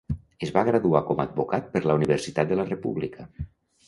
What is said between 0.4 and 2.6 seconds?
Es va graduar com a advocat per la Universitat de